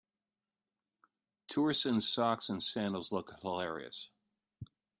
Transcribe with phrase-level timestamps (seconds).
[1.47, 4.09] Tourists in socks and sandals look hilarious.